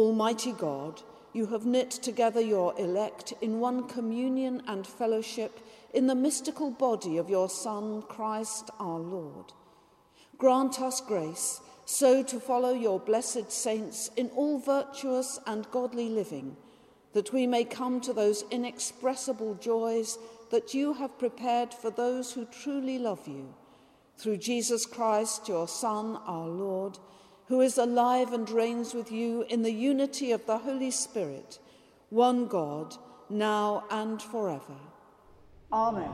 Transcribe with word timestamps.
Almighty 0.00 0.52
God, 0.52 1.02
you 1.34 1.44
have 1.48 1.66
knit 1.66 1.90
together 1.90 2.40
your 2.40 2.74
elect 2.80 3.34
in 3.42 3.60
one 3.60 3.86
communion 3.86 4.62
and 4.66 4.86
fellowship 4.86 5.60
in 5.92 6.06
the 6.06 6.14
mystical 6.14 6.70
body 6.70 7.18
of 7.18 7.28
your 7.28 7.50
Son, 7.50 8.00
Christ 8.00 8.70
our 8.80 8.98
Lord. 8.98 9.52
Grant 10.38 10.80
us 10.80 11.02
grace 11.02 11.60
so 11.84 12.22
to 12.22 12.40
follow 12.40 12.72
your 12.72 12.98
blessed 12.98 13.52
saints 13.52 14.10
in 14.16 14.30
all 14.30 14.58
virtuous 14.58 15.38
and 15.46 15.70
godly 15.70 16.08
living, 16.08 16.56
that 17.12 17.34
we 17.34 17.46
may 17.46 17.64
come 17.64 18.00
to 18.00 18.14
those 18.14 18.44
inexpressible 18.50 19.54
joys 19.56 20.16
that 20.50 20.72
you 20.72 20.94
have 20.94 21.18
prepared 21.18 21.74
for 21.74 21.90
those 21.90 22.32
who 22.32 22.46
truly 22.46 22.98
love 22.98 23.28
you. 23.28 23.54
Through 24.16 24.38
Jesus 24.38 24.86
Christ, 24.86 25.46
your 25.46 25.68
Son, 25.68 26.18
our 26.24 26.48
Lord, 26.48 26.98
who 27.50 27.60
is 27.60 27.78
alive 27.78 28.32
and 28.32 28.48
reigns 28.48 28.94
with 28.94 29.10
you 29.10 29.44
in 29.48 29.62
the 29.62 29.72
unity 29.72 30.30
of 30.30 30.46
the 30.46 30.56
Holy 30.56 30.92
Spirit, 30.92 31.58
one 32.08 32.46
God, 32.46 32.94
now 33.28 33.82
and 33.90 34.22
forever. 34.22 34.78
Amen. 35.72 36.12